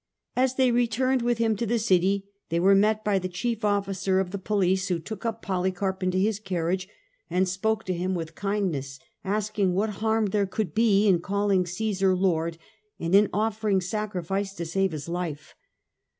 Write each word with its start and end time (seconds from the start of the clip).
As 0.35 0.55
they 0.55 0.71
returnpd 0.71 1.21
with 1.21 1.37
him 1.37 1.55
to 1.57 1.67
the 1.67 1.77
city 1.77 2.25
they 2.49 2.59
were 2.59 2.73
met 2.73 3.03
by 3.05 3.19
the 3.19 3.29
chief 3.29 3.63
officer 3.63 4.19
of 4.19 4.31
the 4.31 4.39
police, 4.39 4.87
who 4.87 4.97
took 4.97 5.27
up 5.27 5.43
Polycarp 5.43 6.01
into 6.01 6.17
his 6.17 6.39
carriage, 6.39 6.87
and 7.29 7.47
spoke 7.47 7.83
to 7.83 7.93
him 7.93 8.15
with 8.15 8.33
kindness, 8.33 8.97
asking 9.23 9.75
what 9.75 9.91
harm 10.01 10.29
there 10.31 10.47
could 10.47 10.73
be 10.73 11.07
in 11.07 11.19
calling 11.19 11.67
Caesar 11.67 12.15
lord, 12.17 12.57
and 12.99 13.13
in 13.13 13.29
offering 13.31 13.79
sacrifice 13.79 14.53
to 14.55 14.65
save 14.65 14.91
his 14.91 15.07
life. 15.07 15.53